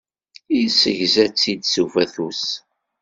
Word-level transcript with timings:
Yessegza-tt-id 0.59 1.61
s 1.71 1.73
ufatus. 1.83 2.43